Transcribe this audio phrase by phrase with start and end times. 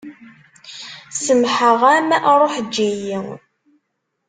[1.23, 2.09] Semmḥeɣ-am
[2.39, 3.19] ṛuḥ eǧǧ-iyi.